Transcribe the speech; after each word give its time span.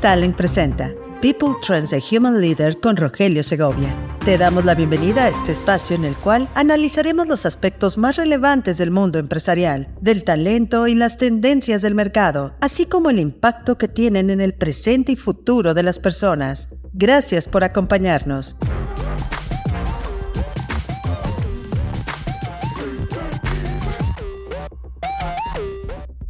Talent 0.00 0.34
presenta 0.34 0.94
People 1.20 1.56
Trends 1.60 1.92
a 1.92 1.98
Human 1.98 2.40
Leader 2.40 2.80
con 2.80 2.96
Rogelio 2.96 3.42
Segovia. 3.42 3.94
Te 4.24 4.38
damos 4.38 4.64
la 4.64 4.74
bienvenida 4.74 5.24
a 5.24 5.28
este 5.28 5.52
espacio 5.52 5.94
en 5.94 6.06
el 6.06 6.16
cual 6.16 6.48
analizaremos 6.54 7.28
los 7.28 7.44
aspectos 7.44 7.98
más 7.98 8.16
relevantes 8.16 8.78
del 8.78 8.90
mundo 8.90 9.18
empresarial, 9.18 9.88
del 10.00 10.24
talento 10.24 10.86
y 10.86 10.94
las 10.94 11.18
tendencias 11.18 11.82
del 11.82 11.94
mercado, 11.94 12.54
así 12.62 12.86
como 12.86 13.10
el 13.10 13.18
impacto 13.18 13.76
que 13.76 13.88
tienen 13.88 14.30
en 14.30 14.40
el 14.40 14.54
presente 14.54 15.12
y 15.12 15.16
futuro 15.16 15.74
de 15.74 15.82
las 15.82 15.98
personas. 15.98 16.70
Gracias 16.94 17.46
por 17.46 17.62
acompañarnos. 17.62 18.56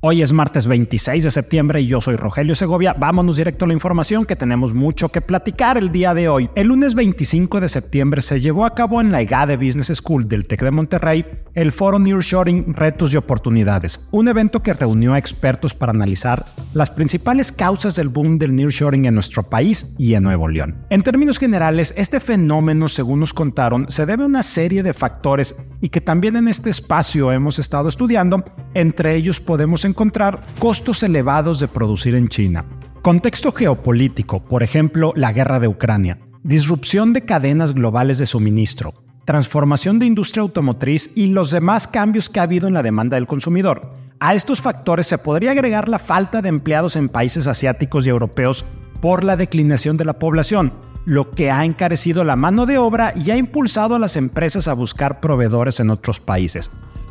Hoy 0.02 0.22
es 0.22 0.32
martes 0.32 0.66
26 0.66 1.24
de 1.24 1.30
septiembre 1.30 1.82
y 1.82 1.86
yo 1.86 2.00
soy 2.00 2.16
Rogelio 2.16 2.54
Segovia. 2.54 2.94
Vámonos 2.94 3.36
directo 3.36 3.66
a 3.66 3.68
la 3.68 3.74
información 3.74 4.24
que 4.24 4.34
tenemos 4.34 4.72
mucho 4.72 5.10
que 5.10 5.20
platicar 5.20 5.76
el 5.76 5.92
día 5.92 6.14
de 6.14 6.26
hoy. 6.26 6.48
El 6.54 6.68
lunes 6.68 6.94
25 6.94 7.60
de 7.60 7.68
septiembre 7.68 8.22
se 8.22 8.40
llevó 8.40 8.64
a 8.64 8.74
cabo 8.74 9.02
en 9.02 9.12
la 9.12 9.20
EGADE 9.20 9.58
Business 9.58 9.92
School 9.94 10.26
del 10.26 10.46
TEC 10.46 10.62
de 10.62 10.70
Monterrey 10.70 11.26
el 11.54 11.72
foro 11.72 11.98
Nearshoring 11.98 12.74
Retos 12.74 13.12
y 13.12 13.16
Oportunidades, 13.16 14.08
un 14.12 14.28
evento 14.28 14.62
que 14.62 14.72
reunió 14.72 15.14
a 15.14 15.18
expertos 15.18 15.74
para 15.74 15.90
analizar 15.90 16.46
las 16.74 16.90
principales 16.90 17.50
causas 17.50 17.96
del 17.96 18.08
boom 18.08 18.38
del 18.38 18.54
nearshoring 18.54 19.06
en 19.06 19.14
nuestro 19.14 19.42
país 19.42 19.96
y 19.98 20.14
en 20.14 20.22
Nuevo 20.22 20.48
León. 20.48 20.86
En 20.90 21.02
términos 21.02 21.38
generales, 21.38 21.92
este 21.96 22.20
fenómeno, 22.20 22.88
según 22.88 23.20
nos 23.20 23.34
contaron, 23.34 23.86
se 23.90 24.06
debe 24.06 24.22
a 24.22 24.26
una 24.26 24.42
serie 24.42 24.82
de 24.82 24.94
factores 24.94 25.56
y 25.80 25.88
que 25.88 26.00
también 26.00 26.36
en 26.36 26.48
este 26.48 26.70
espacio 26.70 27.32
hemos 27.32 27.58
estado 27.58 27.88
estudiando. 27.88 28.44
Entre 28.74 29.16
ellos 29.16 29.40
podemos 29.40 29.84
costos 30.58 31.02
elevados 31.02 31.60
de 31.60 31.68
producir 31.68 32.14
en 32.14 32.28
China, 32.28 32.64
contexto 33.02 33.52
geopolítico, 33.52 34.44
por 34.44 34.62
ejemplo, 34.62 35.12
la 35.16 35.32
guerra 35.32 35.60
de 35.60 35.68
Ucrania, 35.68 36.18
disrupción 36.42 37.12
de 37.12 37.24
cadenas 37.24 37.74
globales 37.74 38.18
de 38.18 38.26
suministro, 38.26 38.94
transformación 39.24 39.98
de 39.98 40.06
industria 40.06 40.42
automotriz 40.42 41.16
y 41.16 41.28
los 41.28 41.50
demás 41.50 41.86
cambios 41.86 42.28
que 42.28 42.40
ha 42.40 42.44
habido 42.44 42.68
en 42.68 42.74
la 42.74 42.82
demanda 42.82 43.16
del 43.16 43.26
consumidor. 43.26 43.94
A 44.18 44.34
estos 44.34 44.60
factores 44.60 45.06
se 45.06 45.18
podría 45.18 45.52
agregar 45.52 45.88
la 45.88 45.98
falta 45.98 46.42
de 46.42 46.48
empleados 46.48 46.96
en 46.96 47.08
países 47.08 47.46
asiáticos 47.46 48.06
y 48.06 48.10
europeos 48.10 48.64
por 49.00 49.24
la 49.24 49.36
declinación 49.36 49.96
de 49.96 50.04
la 50.04 50.18
población, 50.18 50.72
lo 51.04 51.30
que 51.30 51.50
ha 51.50 51.64
encarecido 51.64 52.24
la 52.24 52.36
mano 52.36 52.66
de 52.66 52.78
obra 52.78 53.14
y 53.16 53.30
ha 53.30 53.36
impulsado 53.36 53.94
a 53.94 53.98
las 53.98 54.16
empresas 54.16 54.68
a 54.68 54.74
buscar 54.74 55.20
proveedores 55.20 55.80
en 55.80 55.90
otros 55.90 56.20
países. 56.20 56.70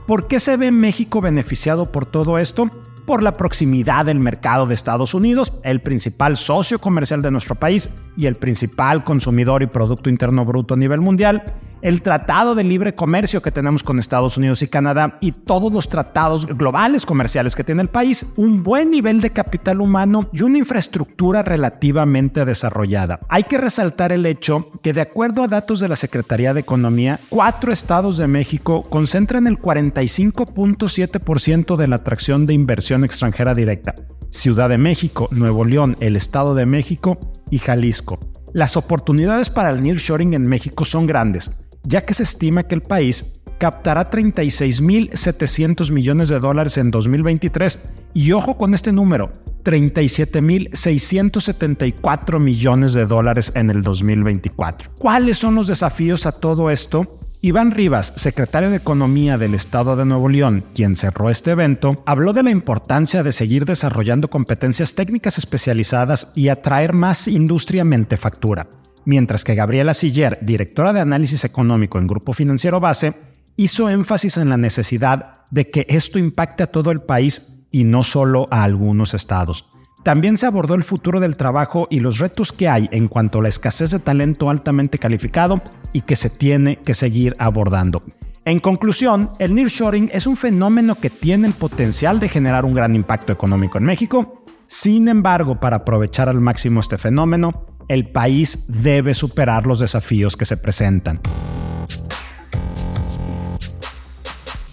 ¿Por 0.09 0.25
qué 0.25 0.39
se 0.39 0.57
ve 0.57 0.71
México 0.71 1.21
beneficiado 1.21 1.91
por 1.91 2.07
todo 2.07 2.39
esto? 2.39 2.67
Por 3.05 3.21
la 3.21 3.37
proximidad 3.37 4.07
del 4.07 4.17
mercado 4.17 4.65
de 4.65 4.73
Estados 4.73 5.13
Unidos, 5.13 5.53
el 5.63 5.83
principal 5.83 6.35
socio 6.35 6.79
comercial 6.79 7.21
de 7.21 7.29
nuestro 7.29 7.53
país 7.53 7.91
y 8.17 8.25
el 8.25 8.33
principal 8.33 9.03
consumidor 9.03 9.61
y 9.61 9.67
Producto 9.67 10.09
Interno 10.09 10.45
Bruto 10.45 10.73
a 10.73 10.77
nivel 10.77 10.99
mundial, 10.99 11.53
el 11.81 12.01
tratado 12.01 12.55
de 12.55 12.63
libre 12.63 12.95
comercio 12.95 13.41
que 13.41 13.51
tenemos 13.51 13.83
con 13.83 13.99
Estados 13.99 14.37
Unidos 14.37 14.61
y 14.61 14.67
Canadá 14.67 15.17
y 15.21 15.31
todos 15.31 15.71
los 15.71 15.89
tratados 15.89 16.45
globales 16.45 17.05
comerciales 17.05 17.55
que 17.55 17.63
tiene 17.63 17.81
el 17.81 17.89
país, 17.89 18.33
un 18.37 18.63
buen 18.63 18.91
nivel 18.91 19.21
de 19.21 19.31
capital 19.31 19.81
humano 19.81 20.29
y 20.33 20.43
una 20.43 20.57
infraestructura 20.57 21.43
relativamente 21.43 22.45
desarrollada. 22.45 23.19
Hay 23.29 23.43
que 23.43 23.57
resaltar 23.57 24.11
el 24.11 24.25
hecho 24.25 24.71
que 24.81 24.93
de 24.93 25.01
acuerdo 25.01 25.43
a 25.43 25.47
datos 25.47 25.79
de 25.79 25.87
la 25.87 25.95
Secretaría 25.95 26.53
de 26.53 26.61
Economía, 26.61 27.19
cuatro 27.29 27.71
estados 27.71 28.17
de 28.17 28.27
México 28.27 28.83
concentran 28.83 29.47
el 29.47 29.59
45.7% 29.59 31.75
de 31.75 31.87
la 31.87 31.97
atracción 31.97 32.45
de 32.45 32.53
inversión 32.53 33.03
extranjera 33.03 33.55
directa. 33.55 33.95
Ciudad 34.29 34.69
de 34.69 34.77
México, 34.77 35.27
Nuevo 35.31 35.65
León, 35.65 35.97
el 35.99 36.15
Estado 36.15 36.53
de 36.53 36.65
México 36.65 37.19
y 37.49 37.57
Jalisco. 37.57 38.19
Las 38.53 38.77
oportunidades 38.77 39.49
para 39.49 39.69
el 39.69 39.83
nearshoring 39.83 40.33
en 40.33 40.47
México 40.47 40.85
son 40.85 41.07
grandes, 41.07 41.68
ya 41.83 42.05
que 42.05 42.13
se 42.13 42.23
estima 42.23 42.63
que 42.63 42.75
el 42.75 42.81
país 42.81 43.41
captará 43.57 44.09
36.700 44.09 45.91
millones 45.91 46.29
de 46.29 46.39
dólares 46.39 46.77
en 46.77 46.91
2023 46.91 47.89
y 48.13 48.31
ojo 48.31 48.57
con 48.57 48.73
este 48.73 48.91
número, 48.91 49.31
37.674 49.63 52.39
millones 52.39 52.93
de 52.93 53.05
dólares 53.05 53.51
en 53.55 53.69
el 53.69 53.83
2024. 53.83 54.91
¿Cuáles 54.97 55.37
son 55.37 55.53
los 55.55 55.67
desafíos 55.67 56.25
a 56.25 56.31
todo 56.31 56.71
esto? 56.71 57.19
Iván 57.41 57.71
Rivas, 57.71 58.11
secretario 58.17 58.69
de 58.69 58.75
Economía 58.75 59.37
del 59.37 59.53
Estado 59.53 59.95
de 59.95 60.03
Nuevo 60.03 60.27
León, 60.27 60.65
quien 60.73 60.97
cerró 60.97 61.29
este 61.29 61.51
evento, 61.51 62.03
habló 62.05 62.33
de 62.33 62.43
la 62.43 62.51
importancia 62.51 63.23
de 63.23 63.31
seguir 63.31 63.63
desarrollando 63.63 64.29
competencias 64.29 64.93
técnicas 64.93 65.37
especializadas 65.37 66.33
y 66.35 66.49
atraer 66.49 66.91
más 66.91 67.29
industria 67.29 67.85
mentefactura, 67.85 68.67
mientras 69.05 69.43
que 69.43 69.55
Gabriela 69.55 69.93
Siller, 69.93 70.39
directora 70.41 70.93
de 70.93 70.99
análisis 70.99 71.43
económico 71.43 71.99
en 71.99 72.07
Grupo 72.07 72.33
Financiero 72.33 72.79
Base, 72.79 73.13
hizo 73.55 73.89
énfasis 73.89 74.37
en 74.37 74.49
la 74.49 74.57
necesidad 74.57 75.45
de 75.51 75.69
que 75.69 75.85
esto 75.89 76.19
impacte 76.19 76.63
a 76.63 76.71
todo 76.71 76.91
el 76.91 77.01
país 77.01 77.63
y 77.71 77.83
no 77.83 78.03
solo 78.03 78.47
a 78.51 78.63
algunos 78.63 79.13
estados. 79.13 79.65
También 80.03 80.37
se 80.37 80.45
abordó 80.45 80.75
el 80.75 80.83
futuro 80.83 81.19
del 81.19 81.35
trabajo 81.35 81.87
y 81.89 81.99
los 81.99 82.19
retos 82.19 82.53
que 82.53 82.69
hay 82.69 82.87
en 82.91 83.07
cuanto 83.07 83.39
a 83.39 83.41
la 83.43 83.49
escasez 83.49 83.91
de 83.91 83.99
talento 83.99 84.49
altamente 84.49 84.97
calificado 84.97 85.61
y 85.91 86.01
que 86.01 86.15
se 86.15 86.29
tiene 86.29 86.77
que 86.77 86.93
seguir 86.93 87.35
abordando. 87.37 88.03
En 88.45 88.59
conclusión, 88.59 89.31
el 89.39 89.53
nearshoring 89.53 90.09
es 90.13 90.25
un 90.25 90.37
fenómeno 90.37 90.95
que 90.95 91.09
tiene 91.09 91.47
el 91.47 91.53
potencial 91.53 92.19
de 92.19 92.29
generar 92.29 92.63
un 92.63 92.73
gran 92.73 92.95
impacto 92.95 93.33
económico 93.33 93.77
en 93.77 93.83
México. 93.83 94.43
Sin 94.67 95.09
embargo, 95.09 95.59
para 95.59 95.77
aprovechar 95.77 96.29
al 96.29 96.39
máximo 96.39 96.79
este 96.79 96.97
fenómeno, 96.97 97.65
el 97.89 98.07
país 98.07 98.65
debe 98.67 99.13
superar 99.13 99.67
los 99.67 99.79
desafíos 99.79 100.37
que 100.37 100.45
se 100.45 100.55
presentan. 100.55 101.19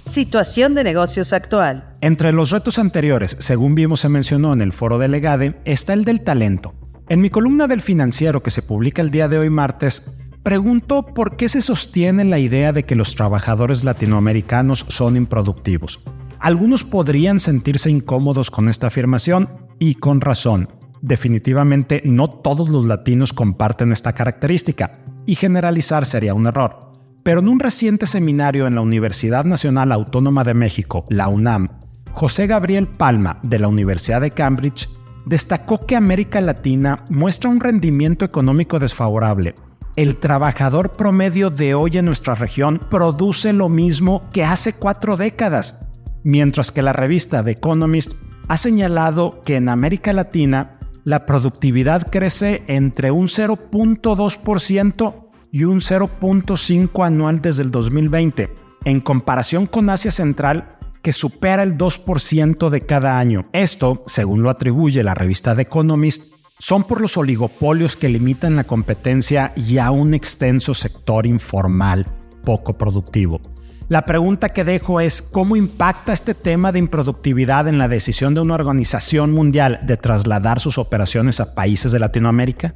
Situación 0.04 0.74
de 0.74 0.84
negocios 0.84 1.32
actual. 1.32 1.96
Entre 2.00 2.32
los 2.32 2.50
retos 2.50 2.78
anteriores, 2.78 3.36
según 3.40 3.74
vimos 3.74 4.00
se 4.00 4.08
mencionó 4.08 4.52
en 4.52 4.60
el 4.60 4.72
foro 4.72 4.98
de 4.98 5.08
Legade, 5.08 5.60
está 5.64 5.94
el 5.94 6.04
del 6.04 6.22
talento. 6.22 6.74
En 7.08 7.20
mi 7.20 7.30
columna 7.30 7.66
del 7.66 7.82
financiero 7.82 8.42
que 8.42 8.50
se 8.50 8.62
publica 8.62 9.02
el 9.02 9.10
día 9.10 9.28
de 9.28 9.38
hoy 9.38 9.50
martes, 9.50 10.16
pregunto 10.42 11.06
por 11.06 11.36
qué 11.36 11.48
se 11.48 11.62
sostiene 11.62 12.24
la 12.24 12.38
idea 12.38 12.72
de 12.72 12.84
que 12.84 12.96
los 12.96 13.14
trabajadores 13.14 13.82
latinoamericanos 13.82 14.84
son 14.88 15.16
improductivos. 15.16 16.00
Algunos 16.38 16.84
podrían 16.84 17.40
sentirse 17.40 17.90
incómodos 17.90 18.50
con 18.50 18.68
esta 18.68 18.88
afirmación 18.88 19.48
y 19.78 19.94
con 19.94 20.20
razón. 20.20 20.68
Definitivamente 21.02 22.02
no 22.04 22.30
todos 22.30 22.68
los 22.68 22.84
latinos 22.84 23.32
comparten 23.32 23.92
esta 23.92 24.12
característica 24.12 25.00
y 25.26 25.34
generalizar 25.34 26.06
sería 26.06 26.34
un 26.34 26.46
error. 26.46 26.92
Pero 27.22 27.40
en 27.40 27.48
un 27.48 27.58
reciente 27.58 28.06
seminario 28.06 28.66
en 28.66 28.76
la 28.76 28.80
Universidad 28.80 29.44
Nacional 29.44 29.92
Autónoma 29.92 30.44
de 30.44 30.54
México, 30.54 31.04
la 31.08 31.28
UNAM, 31.28 31.80
José 32.12 32.46
Gabriel 32.46 32.86
Palma, 32.86 33.40
de 33.42 33.58
la 33.58 33.68
Universidad 33.68 34.20
de 34.20 34.30
Cambridge, 34.30 34.88
destacó 35.26 35.84
que 35.84 35.96
América 35.96 36.40
Latina 36.40 37.04
muestra 37.10 37.50
un 37.50 37.60
rendimiento 37.60 38.24
económico 38.24 38.78
desfavorable. 38.78 39.54
El 39.96 40.16
trabajador 40.16 40.92
promedio 40.92 41.50
de 41.50 41.74
hoy 41.74 41.98
en 41.98 42.04
nuestra 42.04 42.34
región 42.34 42.80
produce 42.90 43.52
lo 43.52 43.68
mismo 43.68 44.30
que 44.32 44.44
hace 44.44 44.74
cuatro 44.74 45.16
décadas, 45.16 45.90
mientras 46.22 46.70
que 46.70 46.82
la 46.82 46.92
revista 46.92 47.42
The 47.42 47.52
Economist 47.52 48.14
ha 48.48 48.56
señalado 48.56 49.42
que 49.44 49.56
en 49.56 49.68
América 49.68 50.12
Latina 50.12 50.75
la 51.06 51.24
productividad 51.24 52.10
crece 52.10 52.64
entre 52.66 53.12
un 53.12 53.28
0.2% 53.28 55.14
y 55.52 55.62
un 55.62 55.78
0.5 55.78 57.06
anual 57.06 57.40
desde 57.40 57.62
el 57.62 57.70
2020, 57.70 58.52
en 58.84 58.98
comparación 58.98 59.66
con 59.66 59.88
Asia 59.88 60.10
Central, 60.10 60.76
que 61.02 61.12
supera 61.12 61.62
el 61.62 61.78
2% 61.78 62.70
de 62.70 62.80
cada 62.86 63.20
año. 63.20 63.48
Esto, 63.52 64.02
según 64.06 64.42
lo 64.42 64.50
atribuye 64.50 65.04
la 65.04 65.14
revista 65.14 65.54
The 65.54 65.62
Economist, 65.62 66.34
son 66.58 66.82
por 66.82 67.00
los 67.00 67.16
oligopolios 67.16 67.94
que 67.96 68.08
limitan 68.08 68.56
la 68.56 68.64
competencia 68.64 69.52
y 69.54 69.78
a 69.78 69.92
un 69.92 70.12
extenso 70.12 70.74
sector 70.74 71.24
informal 71.24 72.04
poco 72.42 72.76
productivo. 72.76 73.40
La 73.88 74.04
pregunta 74.04 74.48
que 74.48 74.64
dejo 74.64 75.00
es, 75.00 75.22
¿cómo 75.22 75.54
impacta 75.54 76.12
este 76.12 76.34
tema 76.34 76.72
de 76.72 76.80
improductividad 76.80 77.68
en 77.68 77.78
la 77.78 77.86
decisión 77.86 78.34
de 78.34 78.40
una 78.40 78.54
organización 78.54 79.30
mundial 79.30 79.78
de 79.84 79.96
trasladar 79.96 80.58
sus 80.58 80.76
operaciones 80.76 81.38
a 81.38 81.54
países 81.54 81.92
de 81.92 82.00
Latinoamérica? 82.00 82.74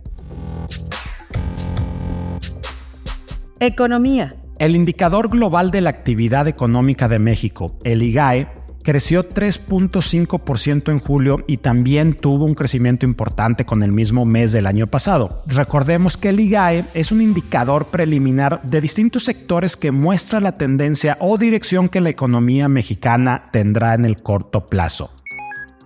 Economía. 3.59 4.37
El 4.59 4.77
indicador 4.77 5.31
global 5.31 5.73
de 5.73 5.81
la 5.81 5.91
actividad 5.91 6.47
económica 6.47 7.09
de 7.09 7.19
México, 7.19 7.77
el 7.83 8.03
IGAE, 8.03 8.49
creció 8.83 9.29
3.5% 9.29 10.91
en 10.91 10.99
julio 10.99 11.45
y 11.47 11.59
también 11.59 12.15
tuvo 12.15 12.45
un 12.45 12.55
crecimiento 12.55 13.07
importante 13.07 13.65
con 13.65 13.83
el 13.83 13.93
mismo 13.93 14.25
mes 14.25 14.53
del 14.53 14.67
año 14.67 14.87
pasado. 14.87 15.43
Recordemos 15.47 16.17
que 16.17 16.31
el 16.31 16.41
IGAE 16.41 16.85
es 16.95 17.13
un 17.13 17.23
indicador 17.23 17.87
preliminar 17.87 18.63
de 18.63 18.81
distintos 18.81 19.25
sectores 19.25 19.77
que 19.77 19.91
muestra 19.91 20.41
la 20.41 20.53
tendencia 20.53 21.17
o 21.21 21.39
dirección 21.39 21.89
que 21.89 22.01
la 22.01 22.11
economía 22.11 22.69
mexicana 22.69 23.51
tendrá 23.53 23.95
en 23.95 24.05
el 24.05 24.23
corto 24.23 24.67
plazo. 24.67 25.11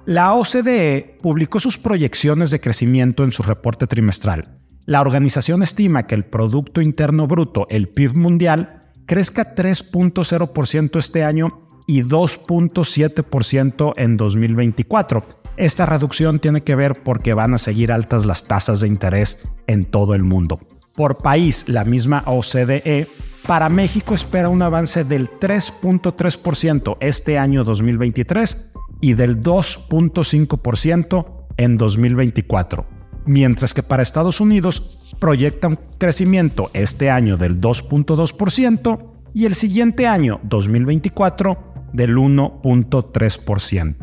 La 0.06 0.35
OCDE 0.35 1.17
publicó 1.23 1.61
sus 1.61 1.79
proyecciones 1.79 2.50
de 2.50 2.61
crecimiento 2.61 3.25
en 3.25 3.32
su 3.32 3.43
reporte 3.43 3.87
trimestral. 3.87 4.58
La 4.85 5.00
organización 5.00 5.62
estima 5.62 6.06
que 6.06 6.14
el 6.14 6.26
Producto 6.26 6.82
Interno 6.82 7.26
Bruto, 7.26 7.67
el 7.70 7.88
PIB 7.88 8.14
mundial, 8.14 8.82
crezca 9.06 9.55
3.0% 9.55 10.99
este 10.99 11.25
año 11.25 11.63
y 11.86 12.02
2.7% 12.02 13.92
en 13.96 14.16
2024. 14.16 15.25
Esta 15.56 15.86
reducción 15.86 16.40
tiene 16.40 16.62
que 16.62 16.75
ver 16.75 17.02
porque 17.02 17.34
van 17.34 17.54
a 17.54 17.58
seguir 17.58 17.92
altas 17.92 18.25
las 18.25 18.44
tasas 18.44 18.81
de 18.81 18.88
interés 18.88 19.46
en 19.66 19.84
todo 19.84 20.14
el 20.14 20.25
mundo. 20.25 20.58
Por 20.94 21.19
país, 21.19 21.69
la 21.69 21.84
misma 21.84 22.25
OCDE 22.26 23.08
para 23.46 23.69
México 23.69 24.14
espera 24.14 24.48
un 24.48 24.62
avance 24.62 25.04
del 25.04 25.28
3.3% 25.28 26.96
este 27.00 27.38
año 27.38 27.62
2023 27.62 28.72
y 29.00 29.14
del 29.14 29.42
2.5% 29.42 31.26
en 31.56 31.76
2024, 31.76 32.87
mientras 33.26 33.75
que 33.75 33.82
para 33.82 34.02
Estados 34.02 34.40
Unidos 34.40 35.14
proyecta 35.20 35.69
un 35.69 35.78
crecimiento 35.98 36.70
este 36.72 37.10
año 37.10 37.37
del 37.37 37.60
2.2% 37.60 38.98
y 39.34 39.44
el 39.46 39.54
siguiente 39.54 40.06
año 40.06 40.40
2024 40.44 41.74
del 41.94 42.17
1.3%. 42.17 43.94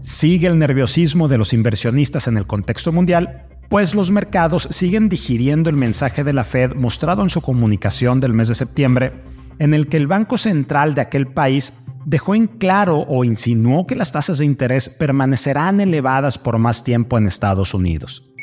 Sigue 0.00 0.48
el 0.48 0.58
nerviosismo 0.58 1.28
de 1.28 1.38
los 1.38 1.52
inversionistas 1.52 2.28
en 2.28 2.36
el 2.36 2.46
contexto 2.46 2.92
mundial, 2.92 3.46
pues 3.70 3.94
los 3.94 4.10
mercados 4.10 4.68
siguen 4.70 5.08
digiriendo 5.08 5.70
el 5.70 5.76
mensaje 5.76 6.22
de 6.22 6.32
la 6.32 6.44
Fed 6.44 6.74
mostrado 6.74 7.22
en 7.22 7.30
su 7.30 7.40
comunicación 7.40 8.20
del 8.20 8.34
mes 8.34 8.48
de 8.48 8.54
septiembre, 8.54 9.12
en 9.58 9.72
el 9.72 9.88
que 9.88 9.96
el 9.96 10.06
Banco 10.06 10.36
Central 10.36 10.94
de 10.94 11.00
aquel 11.00 11.28
país 11.28 11.84
dejó 12.04 12.34
en 12.34 12.46
claro 12.46 13.00
o 13.08 13.24
insinuó 13.24 13.86
que 13.86 13.96
las 13.96 14.12
tasas 14.12 14.38
de 14.38 14.44
interés 14.44 14.88
permanecerán 14.88 15.80
elevadas 15.80 16.38
por 16.38 16.58
más 16.58 16.84
tiempo 16.84 17.18
en 17.18 17.26
Estados 17.26 17.74
Unidos. 17.74 18.35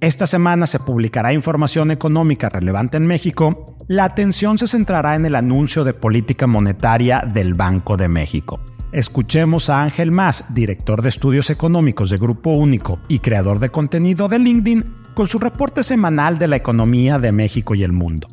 Esta 0.00 0.28
semana 0.28 0.66
se 0.66 0.78
publicará 0.78 1.32
información 1.32 1.90
económica 1.90 2.48
relevante 2.48 2.96
en 2.96 3.06
México. 3.06 3.76
La 3.88 4.04
atención 4.04 4.56
se 4.56 4.68
centrará 4.68 5.16
en 5.16 5.26
el 5.26 5.34
anuncio 5.34 5.82
de 5.82 5.92
política 5.92 6.46
monetaria 6.46 7.24
del 7.26 7.54
Banco 7.54 7.96
de 7.96 8.08
México. 8.08 8.60
Escuchemos 8.92 9.68
a 9.68 9.82
Ángel 9.82 10.12
Más, 10.12 10.54
director 10.54 11.02
de 11.02 11.08
estudios 11.08 11.50
económicos 11.50 12.10
de 12.10 12.18
Grupo 12.18 12.50
Único 12.50 13.00
y 13.08 13.18
creador 13.18 13.58
de 13.58 13.70
contenido 13.70 14.28
de 14.28 14.38
LinkedIn, 14.38 14.94
con 15.14 15.26
su 15.26 15.38
reporte 15.38 15.82
semanal 15.82 16.38
de 16.38 16.46
la 16.46 16.56
economía 16.56 17.18
de 17.18 17.32
México 17.32 17.74
y 17.74 17.82
el 17.82 17.92
mundo. 17.92 18.28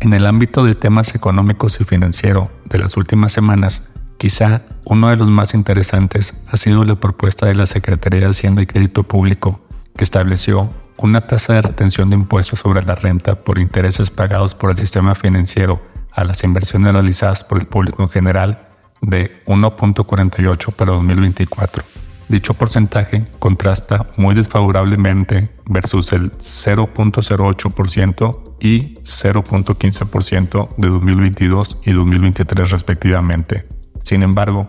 En 0.00 0.12
el 0.12 0.26
ámbito 0.26 0.64
de 0.64 0.74
temas 0.74 1.14
económicos 1.14 1.80
y 1.80 1.84
financieros 1.84 2.48
de 2.64 2.78
las 2.78 2.96
últimas 2.96 3.32
semanas, 3.32 3.88
Quizá 4.16 4.62
uno 4.86 5.10
de 5.10 5.16
los 5.16 5.28
más 5.28 5.54
interesantes 5.54 6.44
ha 6.48 6.56
sido 6.56 6.84
la 6.84 6.94
propuesta 6.94 7.46
de 7.46 7.54
la 7.54 7.66
Secretaría 7.66 8.20
de 8.20 8.26
Hacienda 8.26 8.62
y 8.62 8.66
Crédito 8.66 9.02
Público, 9.02 9.60
que 9.96 10.04
estableció 10.04 10.70
una 10.96 11.22
tasa 11.22 11.54
de 11.54 11.62
retención 11.62 12.10
de 12.10 12.16
impuestos 12.16 12.60
sobre 12.60 12.82
la 12.82 12.94
renta 12.94 13.34
por 13.34 13.58
intereses 13.58 14.10
pagados 14.10 14.54
por 14.54 14.70
el 14.70 14.76
sistema 14.76 15.14
financiero 15.14 15.82
a 16.12 16.24
las 16.24 16.44
inversiones 16.44 16.92
realizadas 16.92 17.42
por 17.44 17.58
el 17.58 17.66
público 17.66 18.02
en 18.02 18.08
general 18.08 18.68
de 19.00 19.38
1.48 19.46 20.72
para 20.72 20.92
2024. 20.92 21.82
Dicho 22.28 22.54
porcentaje 22.54 23.26
contrasta 23.38 24.06
muy 24.16 24.34
desfavorablemente 24.34 25.50
versus 25.66 26.12
el 26.12 26.32
0.08% 26.32 28.56
y 28.60 28.94
0.15% 29.00 30.76
de 30.76 30.88
2022 30.88 31.80
y 31.84 31.92
2023 31.92 32.70
respectivamente. 32.70 33.68
Sin 34.02 34.22
embargo, 34.22 34.68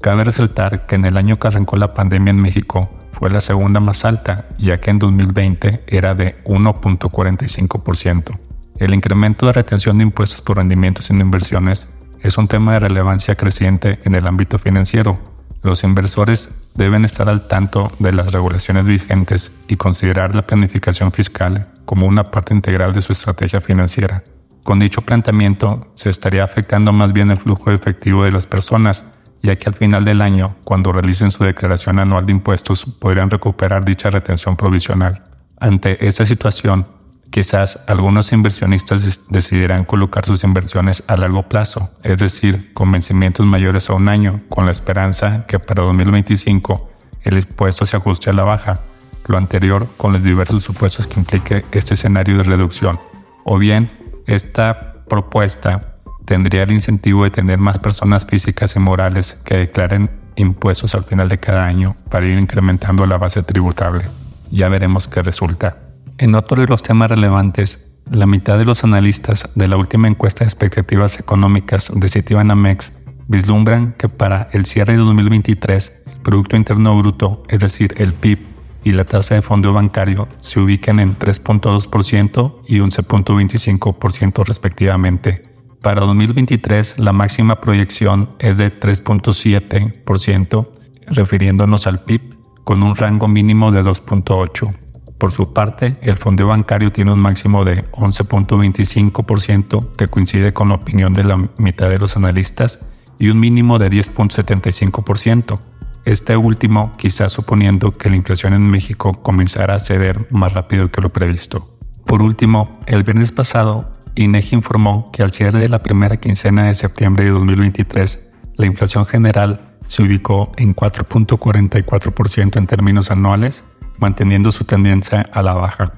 cabe 0.00 0.24
resaltar 0.24 0.86
que 0.86 0.94
en 0.94 1.04
el 1.04 1.18
año 1.18 1.38
que 1.38 1.48
arrancó 1.48 1.76
la 1.76 1.92
pandemia 1.92 2.30
en 2.30 2.40
México 2.40 2.88
fue 3.24 3.30
la 3.30 3.40
segunda 3.40 3.80
más 3.80 4.04
alta, 4.04 4.48
ya 4.58 4.80
que 4.80 4.90
en 4.90 4.98
2020 4.98 5.84
era 5.86 6.14
de 6.14 6.44
1.45%. 6.44 8.38
El 8.78 8.92
incremento 8.92 9.46
de 9.46 9.54
retención 9.54 9.96
de 9.96 10.04
impuestos 10.04 10.42
por 10.42 10.58
rendimientos 10.58 11.08
en 11.08 11.22
inversiones 11.22 11.86
es 12.20 12.36
un 12.36 12.48
tema 12.48 12.74
de 12.74 12.80
relevancia 12.80 13.34
creciente 13.34 13.98
en 14.04 14.14
el 14.14 14.26
ámbito 14.26 14.58
financiero. 14.58 15.18
Los 15.62 15.84
inversores 15.84 16.68
deben 16.74 17.06
estar 17.06 17.30
al 17.30 17.48
tanto 17.48 17.90
de 17.98 18.12
las 18.12 18.30
regulaciones 18.30 18.84
vigentes 18.84 19.56
y 19.68 19.76
considerar 19.76 20.34
la 20.34 20.46
planificación 20.46 21.10
fiscal 21.10 21.68
como 21.86 22.06
una 22.06 22.30
parte 22.30 22.52
integral 22.52 22.92
de 22.92 23.00
su 23.00 23.14
estrategia 23.14 23.62
financiera. 23.62 24.22
Con 24.64 24.80
dicho 24.80 25.00
planteamiento 25.00 25.90
se 25.94 26.10
estaría 26.10 26.44
afectando 26.44 26.92
más 26.92 27.14
bien 27.14 27.30
el 27.30 27.38
flujo 27.38 27.70
efectivo 27.70 28.24
de 28.24 28.32
las 28.32 28.46
personas, 28.46 29.16
ya 29.44 29.56
que 29.56 29.68
al 29.68 29.74
final 29.74 30.04
del 30.06 30.22
año, 30.22 30.56
cuando 30.64 30.90
realicen 30.90 31.30
su 31.30 31.44
declaración 31.44 31.98
anual 31.98 32.24
de 32.24 32.32
impuestos, 32.32 32.86
podrían 32.86 33.28
recuperar 33.28 33.84
dicha 33.84 34.08
retención 34.08 34.56
provisional. 34.56 35.22
Ante 35.60 36.06
esta 36.06 36.24
situación, 36.24 36.86
quizás 37.28 37.84
algunos 37.86 38.32
inversionistas 38.32 39.28
decidirán 39.28 39.84
colocar 39.84 40.24
sus 40.24 40.44
inversiones 40.44 41.04
a 41.08 41.18
largo 41.18 41.42
plazo, 41.42 41.90
es 42.02 42.18
decir, 42.18 42.72
con 42.72 42.90
vencimientos 42.90 43.44
mayores 43.44 43.90
a 43.90 43.92
un 43.92 44.08
año, 44.08 44.40
con 44.48 44.64
la 44.64 44.72
esperanza 44.72 45.44
que 45.46 45.58
para 45.58 45.82
2025 45.82 46.90
el 47.24 47.36
impuesto 47.36 47.84
se 47.84 47.98
ajuste 47.98 48.30
a 48.30 48.32
la 48.32 48.44
baja, 48.44 48.80
lo 49.26 49.36
anterior 49.36 49.88
con 49.98 50.14
los 50.14 50.22
diversos 50.22 50.62
supuestos 50.62 51.06
que 51.06 51.20
implique 51.20 51.66
este 51.70 51.94
escenario 51.94 52.38
de 52.38 52.44
reducción, 52.44 52.98
o 53.44 53.58
bien 53.58 53.92
esta 54.26 55.04
propuesta 55.06 55.93
tendría 56.24 56.62
el 56.62 56.72
incentivo 56.72 57.24
de 57.24 57.30
tener 57.30 57.58
más 57.58 57.78
personas 57.78 58.26
físicas 58.26 58.76
y 58.76 58.78
morales 58.78 59.40
que 59.44 59.56
declaren 59.56 60.10
impuestos 60.36 60.94
al 60.94 61.04
final 61.04 61.28
de 61.28 61.38
cada 61.38 61.64
año 61.64 61.94
para 62.10 62.26
ir 62.26 62.38
incrementando 62.38 63.06
la 63.06 63.18
base 63.18 63.42
tributable. 63.42 64.04
Ya 64.50 64.68
veremos 64.68 65.08
qué 65.08 65.22
resulta. 65.22 65.78
En 66.18 66.34
otro 66.34 66.60
de 66.60 66.68
los 66.68 66.82
temas 66.82 67.10
relevantes, 67.10 67.96
la 68.10 68.26
mitad 68.26 68.58
de 68.58 68.64
los 68.64 68.84
analistas 68.84 69.50
de 69.54 69.68
la 69.68 69.76
última 69.76 70.08
encuesta 70.08 70.44
de 70.44 70.48
expectativas 70.48 71.18
económicas 71.18 71.90
de 71.94 72.08
Citibanamex 72.08 72.92
vislumbran 73.26 73.94
que 73.94 74.08
para 74.08 74.48
el 74.52 74.66
cierre 74.66 74.92
de 74.94 74.98
2023 75.00 76.02
el 76.06 76.20
Producto 76.20 76.56
Interno 76.56 76.96
Bruto, 76.98 77.42
es 77.48 77.60
decir, 77.60 77.94
el 77.96 78.12
PIB, 78.12 78.54
y 78.84 78.92
la 78.92 79.04
tasa 79.04 79.34
de 79.34 79.42
fondo 79.42 79.72
bancario 79.72 80.28
se 80.40 80.60
ubican 80.60 81.00
en 81.00 81.18
3.2% 81.18 82.60
y 82.66 82.78
11.25% 82.78 84.44
respectivamente. 84.44 85.53
Para 85.84 86.00
2023 86.00 86.98
la 86.98 87.12
máxima 87.12 87.60
proyección 87.60 88.30
es 88.38 88.56
de 88.56 88.72
3.7%, 88.72 90.68
refiriéndonos 91.08 91.86
al 91.86 92.02
PIB, 92.02 92.38
con 92.64 92.82
un 92.82 92.96
rango 92.96 93.28
mínimo 93.28 93.70
de 93.70 93.84
2.8%. 93.84 94.74
Por 95.18 95.30
su 95.30 95.52
parte, 95.52 95.98
el 96.00 96.16
fondo 96.16 96.46
bancario 96.46 96.90
tiene 96.90 97.12
un 97.12 97.20
máximo 97.20 97.66
de 97.66 97.84
11.25%, 97.90 99.94
que 99.94 100.08
coincide 100.08 100.54
con 100.54 100.70
la 100.70 100.76
opinión 100.76 101.12
de 101.12 101.24
la 101.24 101.36
mitad 101.58 101.90
de 101.90 101.98
los 101.98 102.16
analistas, 102.16 102.88
y 103.18 103.28
un 103.28 103.38
mínimo 103.38 103.78
de 103.78 103.90
10.75%. 103.90 105.60
Este 106.06 106.34
último 106.34 106.94
quizás 106.96 107.30
suponiendo 107.30 107.92
que 107.92 108.08
la 108.08 108.16
inflación 108.16 108.54
en 108.54 108.70
México 108.70 109.20
comenzara 109.22 109.74
a 109.74 109.80
ceder 109.80 110.28
más 110.30 110.54
rápido 110.54 110.90
que 110.90 111.02
lo 111.02 111.12
previsto. 111.12 111.76
Por 112.06 112.22
último, 112.22 112.72
el 112.86 113.02
viernes 113.02 113.32
pasado, 113.32 113.92
INEGI 114.16 114.56
informó 114.56 115.10
que 115.10 115.22
al 115.22 115.32
cierre 115.32 115.58
de 115.60 115.68
la 115.68 115.82
primera 115.82 116.18
quincena 116.18 116.64
de 116.64 116.74
septiembre 116.74 117.24
de 117.24 117.30
2023, 117.30 118.30
la 118.56 118.66
inflación 118.66 119.06
general 119.06 119.74
se 119.86 120.02
ubicó 120.02 120.52
en 120.56 120.74
4.44% 120.74 122.56
en 122.56 122.66
términos 122.66 123.10
anuales, 123.10 123.64
manteniendo 123.98 124.52
su 124.52 124.64
tendencia 124.64 125.28
a 125.32 125.42
la 125.42 125.54
baja. 125.54 125.94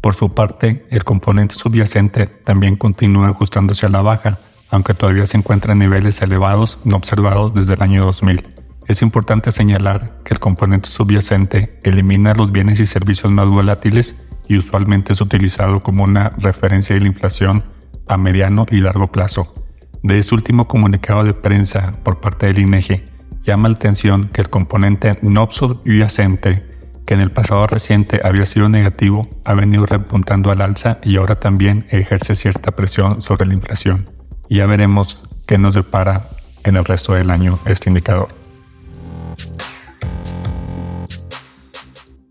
Por 0.00 0.14
su 0.14 0.34
parte, 0.34 0.86
el 0.90 1.04
componente 1.04 1.54
subyacente 1.54 2.26
también 2.26 2.76
continúa 2.76 3.28
ajustándose 3.28 3.86
a 3.86 3.88
la 3.88 4.02
baja, 4.02 4.38
aunque 4.70 4.92
todavía 4.92 5.26
se 5.26 5.38
encuentra 5.38 5.72
en 5.72 5.78
niveles 5.78 6.20
elevados 6.20 6.80
no 6.84 6.96
observados 6.96 7.54
desde 7.54 7.74
el 7.74 7.82
año 7.82 8.04
2000. 8.04 8.54
Es 8.86 9.00
importante 9.00 9.50
señalar 9.50 10.18
que 10.24 10.34
el 10.34 10.40
componente 10.40 10.90
subyacente 10.90 11.80
elimina 11.82 12.34
los 12.34 12.52
bienes 12.52 12.80
y 12.80 12.86
servicios 12.86 13.32
más 13.32 13.48
volátiles 13.48 14.23
y 14.48 14.56
usualmente 14.56 15.12
es 15.12 15.20
utilizado 15.20 15.82
como 15.82 16.04
una 16.04 16.30
referencia 16.38 16.94
de 16.94 17.00
la 17.00 17.08
inflación 17.08 17.64
a 18.06 18.16
mediano 18.16 18.66
y 18.70 18.80
largo 18.80 19.10
plazo. 19.10 19.54
De 20.02 20.18
este 20.18 20.34
último 20.34 20.68
comunicado 20.68 21.24
de 21.24 21.32
prensa 21.32 21.92
por 22.02 22.20
parte 22.20 22.46
del 22.46 22.58
INEGI, 22.58 23.04
llama 23.42 23.68
la 23.68 23.76
atención 23.76 24.28
que 24.32 24.40
el 24.40 24.50
componente 24.50 25.18
no 25.22 25.48
subyacente, 25.50 26.62
que 27.06 27.14
en 27.14 27.20
el 27.20 27.30
pasado 27.30 27.66
reciente 27.66 28.20
había 28.24 28.46
sido 28.46 28.68
negativo, 28.68 29.28
ha 29.44 29.54
venido 29.54 29.86
repuntando 29.86 30.50
al 30.50 30.62
alza 30.62 30.98
y 31.02 31.16
ahora 31.16 31.38
también 31.38 31.86
ejerce 31.90 32.34
cierta 32.34 32.72
presión 32.72 33.20
sobre 33.20 33.46
la 33.46 33.54
inflación. 33.54 34.10
Ya 34.48 34.66
veremos 34.66 35.22
qué 35.46 35.58
nos 35.58 35.74
depara 35.74 36.28
en 36.64 36.76
el 36.76 36.84
resto 36.84 37.14
del 37.14 37.30
año 37.30 37.58
este 37.66 37.90
indicador. 37.90 38.28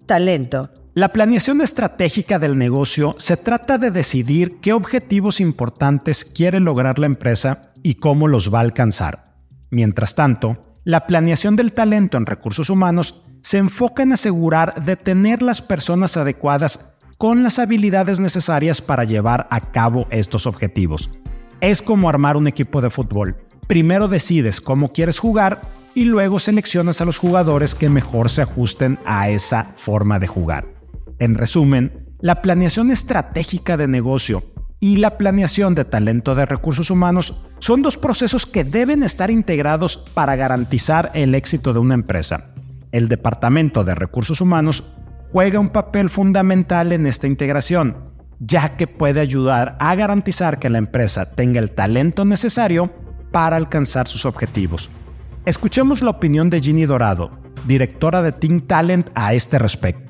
Talento. 0.06 0.70
La 0.96 1.10
planeación 1.10 1.62
estratégica 1.62 2.38
del 2.38 2.56
negocio 2.56 3.16
se 3.18 3.36
trata 3.36 3.80
de 3.80 3.90
decidir 3.90 4.60
qué 4.62 4.74
objetivos 4.74 5.40
importantes 5.40 6.24
quiere 6.24 6.60
lograr 6.60 7.00
la 7.00 7.08
empresa 7.08 7.74
y 7.82 7.96
cómo 7.96 8.28
los 8.28 8.54
va 8.54 8.60
a 8.60 8.62
alcanzar. 8.62 9.34
Mientras 9.72 10.14
tanto, 10.14 10.76
la 10.84 11.08
planeación 11.08 11.56
del 11.56 11.74
talento 11.74 12.16
en 12.16 12.28
recursos 12.28 12.70
humanos 12.70 13.24
se 13.42 13.58
enfoca 13.58 14.04
en 14.04 14.14
asegurar 14.14 14.86
de 14.86 14.96
tener 14.96 15.42
las 15.42 15.64
personas 15.64 16.16
adecuadas 16.16 16.96
con 17.18 17.42
las 17.42 17.58
habilidades 17.58 18.20
necesarias 18.20 18.80
para 18.80 19.04
llevar 19.04 19.48
a 19.50 19.62
cabo 19.62 20.06
estos 20.12 20.46
objetivos. 20.46 21.10
Es 21.60 21.82
como 21.82 22.08
armar 22.08 22.38
un 22.38 22.46
equipo 22.46 22.82
de 22.82 22.92
fútbol. 22.92 23.36
Primero 23.66 24.08
decides 24.08 24.62
cómo 24.62 24.94
quieres 24.94 25.18
jugar 25.18 25.62
y 25.96 26.06
luego 26.06 26.38
seleccionas 26.38 27.02
a 27.02 27.06
los 27.06 27.18
jugadores 27.18 27.74
que 27.74 27.90
mejor 27.90 28.30
se 28.30 28.44
ajusten 28.44 29.00
a 29.06 29.30
esa 29.30 29.74
forma 29.76 30.20
de 30.20 30.28
jugar. 30.28 30.73
En 31.24 31.36
resumen, 31.36 32.18
la 32.20 32.42
planeación 32.42 32.92
estratégica 32.92 33.78
de 33.78 33.88
negocio 33.88 34.44
y 34.82 34.98
la 34.98 35.18
planeación 35.18 35.74
de 35.74 35.86
talento 35.86 36.36
de 36.36 36.46
recursos 36.46 36.92
humanos 36.92 37.46
son 37.60 37.82
dos 37.82 37.98
procesos 37.98 38.46
que 38.46 38.66
deben 38.66 39.04
estar 39.04 39.32
integrados 39.32 39.96
para 39.96 40.36
garantizar 40.36 41.12
el 41.14 41.34
éxito 41.34 41.72
de 41.72 41.80
una 41.80 41.94
empresa. 41.94 42.54
El 42.92 43.08
Departamento 43.08 43.86
de 43.86 43.96
Recursos 43.96 44.42
Humanos 44.42 44.98
juega 45.32 45.62
un 45.62 45.70
papel 45.70 46.10
fundamental 46.10 46.92
en 46.92 47.06
esta 47.06 47.26
integración, 47.26 47.96
ya 48.42 48.76
que 48.76 48.88
puede 48.88 49.22
ayudar 49.22 49.78
a 49.80 49.96
garantizar 49.96 50.60
que 50.60 50.70
la 50.70 50.80
empresa 50.80 51.36
tenga 51.36 51.62
el 51.62 51.72
talento 51.72 52.26
necesario 52.26 52.92
para 53.32 53.56
alcanzar 53.56 54.10
sus 54.10 54.26
objetivos. 54.26 54.90
Escuchemos 55.46 56.02
la 56.04 56.10
opinión 56.10 56.50
de 56.50 56.60
Ginny 56.60 56.86
Dorado, 56.86 57.32
directora 57.66 58.22
de 58.22 58.34
Team 58.34 58.60
Talent, 58.60 59.10
a 59.16 59.34
este 59.34 59.58
respecto. 59.58 60.03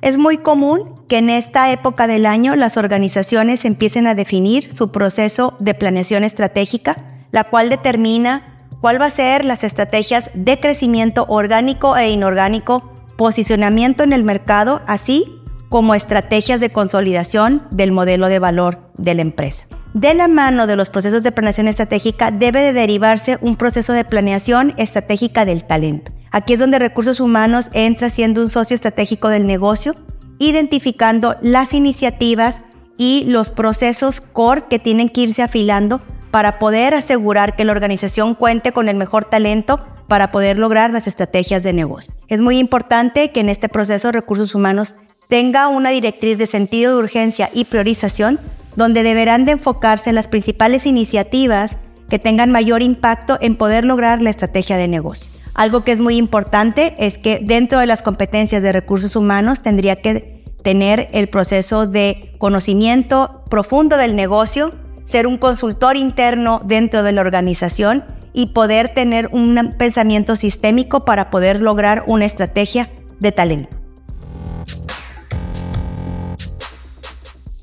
Es 0.00 0.16
muy 0.16 0.38
común 0.38 0.94
que 1.08 1.18
en 1.18 1.30
esta 1.30 1.72
época 1.72 2.06
del 2.06 2.26
año 2.26 2.54
las 2.54 2.76
organizaciones 2.76 3.64
empiecen 3.64 4.06
a 4.06 4.14
definir 4.14 4.72
su 4.74 4.92
proceso 4.92 5.56
de 5.58 5.74
planeación 5.74 6.22
estratégica, 6.22 6.96
la 7.32 7.44
cual 7.44 7.68
determina 7.68 8.56
cuál 8.80 9.00
va 9.00 9.06
a 9.06 9.10
ser 9.10 9.44
las 9.44 9.64
estrategias 9.64 10.30
de 10.34 10.60
crecimiento 10.60 11.26
orgánico 11.28 11.96
e 11.96 12.10
inorgánico, 12.10 12.92
posicionamiento 13.16 14.04
en 14.04 14.12
el 14.12 14.22
mercado, 14.22 14.82
así 14.86 15.34
como 15.68 15.94
estrategias 15.94 16.60
de 16.60 16.70
consolidación 16.70 17.66
del 17.70 17.92
modelo 17.92 18.28
de 18.28 18.38
valor 18.38 18.90
de 18.96 19.14
la 19.14 19.22
empresa. 19.22 19.66
De 19.94 20.14
la 20.14 20.28
mano 20.28 20.66
de 20.66 20.76
los 20.76 20.90
procesos 20.90 21.22
de 21.22 21.32
planeación 21.32 21.66
estratégica 21.66 22.30
debe 22.30 22.62
de 22.62 22.72
derivarse 22.72 23.38
un 23.40 23.56
proceso 23.56 23.92
de 23.92 24.04
planeación 24.04 24.74
estratégica 24.76 25.44
del 25.44 25.64
talento. 25.64 26.12
Aquí 26.38 26.52
es 26.52 26.60
donde 26.60 26.78
recursos 26.78 27.18
humanos 27.18 27.68
entra 27.72 28.10
siendo 28.10 28.40
un 28.40 28.48
socio 28.48 28.76
estratégico 28.76 29.28
del 29.28 29.44
negocio, 29.44 29.96
identificando 30.38 31.34
las 31.42 31.74
iniciativas 31.74 32.60
y 32.96 33.24
los 33.24 33.50
procesos 33.50 34.20
core 34.20 34.66
que 34.70 34.78
tienen 34.78 35.08
que 35.08 35.22
irse 35.22 35.42
afilando 35.42 36.00
para 36.30 36.60
poder 36.60 36.94
asegurar 36.94 37.56
que 37.56 37.64
la 37.64 37.72
organización 37.72 38.36
cuente 38.36 38.70
con 38.70 38.88
el 38.88 38.94
mejor 38.94 39.24
talento 39.24 39.84
para 40.06 40.30
poder 40.30 40.58
lograr 40.58 40.92
las 40.92 41.08
estrategias 41.08 41.64
de 41.64 41.72
negocio. 41.72 42.14
Es 42.28 42.40
muy 42.40 42.58
importante 42.60 43.32
que 43.32 43.40
en 43.40 43.48
este 43.48 43.68
proceso 43.68 44.12
recursos 44.12 44.54
humanos 44.54 44.94
tenga 45.26 45.66
una 45.66 45.90
directriz 45.90 46.38
de 46.38 46.46
sentido 46.46 46.94
de 46.94 47.00
urgencia 47.00 47.50
y 47.52 47.64
priorización 47.64 48.38
donde 48.76 49.02
deberán 49.02 49.44
de 49.44 49.52
enfocarse 49.52 50.10
en 50.10 50.14
las 50.14 50.28
principales 50.28 50.86
iniciativas 50.86 51.78
que 52.08 52.20
tengan 52.20 52.52
mayor 52.52 52.80
impacto 52.80 53.38
en 53.40 53.56
poder 53.56 53.84
lograr 53.84 54.22
la 54.22 54.30
estrategia 54.30 54.76
de 54.76 54.86
negocio. 54.86 55.28
Algo 55.58 55.82
que 55.82 55.90
es 55.90 55.98
muy 55.98 56.16
importante 56.16 56.94
es 57.00 57.18
que 57.18 57.40
dentro 57.42 57.80
de 57.80 57.86
las 57.86 58.02
competencias 58.02 58.62
de 58.62 58.70
recursos 58.70 59.16
humanos 59.16 59.60
tendría 59.60 59.96
que 59.96 60.44
tener 60.62 61.08
el 61.12 61.28
proceso 61.28 61.88
de 61.88 62.32
conocimiento 62.38 63.42
profundo 63.50 63.96
del 63.96 64.14
negocio, 64.14 64.72
ser 65.04 65.26
un 65.26 65.36
consultor 65.36 65.96
interno 65.96 66.62
dentro 66.64 67.02
de 67.02 67.10
la 67.10 67.22
organización 67.22 68.04
y 68.32 68.52
poder 68.52 68.90
tener 68.90 69.30
un 69.32 69.74
pensamiento 69.76 70.36
sistémico 70.36 71.04
para 71.04 71.28
poder 71.28 71.60
lograr 71.60 72.04
una 72.06 72.24
estrategia 72.24 72.88
de 73.18 73.32
talento. 73.32 73.76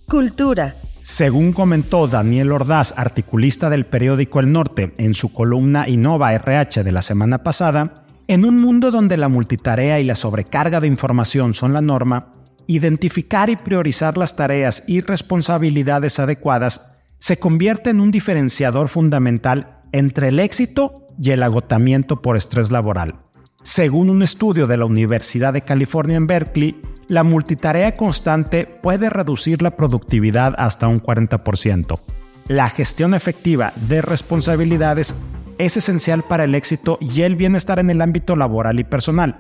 Cultura. 0.10 0.76
Según 1.08 1.54
comentó 1.54 2.08
Daniel 2.08 2.52
Ordaz, 2.52 2.96
articulista 2.98 3.70
del 3.70 3.86
periódico 3.86 4.40
El 4.40 4.52
Norte, 4.52 4.92
en 4.98 5.14
su 5.14 5.32
columna 5.32 5.88
Innova 5.88 6.34
RH 6.34 6.84
de 6.84 6.92
la 6.92 7.04
semana 7.04 7.44
pasada, 7.44 8.08
en 8.28 8.44
un 8.44 8.60
mundo 8.60 8.90
donde 8.90 9.16
la 9.16 9.30
multitarea 9.30 10.00
y 10.00 10.04
la 10.04 10.16
sobrecarga 10.16 10.80
de 10.80 10.88
información 10.88 11.54
son 11.54 11.74
la 11.74 11.82
norma, 11.82 12.32
identificar 12.66 13.52
y 13.52 13.56
priorizar 13.56 14.18
las 14.18 14.36
tareas 14.36 14.84
y 14.88 15.02
responsabilidades 15.02 16.18
adecuadas 16.20 16.98
se 17.20 17.38
convierte 17.38 17.92
en 17.92 18.00
un 18.00 18.10
diferenciador 18.10 18.90
fundamental 18.90 19.84
entre 19.92 20.30
el 20.30 20.40
éxito 20.40 21.06
y 21.22 21.30
el 21.30 21.44
agotamiento 21.44 22.24
por 22.24 22.36
estrés 22.36 22.72
laboral. 22.72 23.20
Según 23.62 24.10
un 24.10 24.24
estudio 24.24 24.66
de 24.66 24.78
la 24.78 24.86
Universidad 24.86 25.54
de 25.54 25.62
California 25.62 26.18
en 26.18 26.26
Berkeley, 26.26 26.82
la 27.08 27.24
multitarea 27.24 27.96
constante 27.96 28.66
puede 28.66 29.10
reducir 29.10 29.62
la 29.62 29.76
productividad 29.76 30.56
hasta 30.58 30.88
un 30.88 31.02
40%. 31.02 32.00
La 32.48 32.70
gestión 32.70 33.14
efectiva 33.14 33.74
de 33.76 34.02
responsabilidades 34.02 35.16
es 35.58 35.78
esencial 35.78 36.24
para 36.24 36.44
el 36.44 36.56
éxito 36.56 36.98
y 37.00 37.22
el 37.22 37.36
bienestar 37.36 37.80
en 37.80 37.90
el 37.90 38.02
ámbito 38.02 38.36
laboral 38.36 38.80
y 38.80 38.84
personal. 38.84 39.38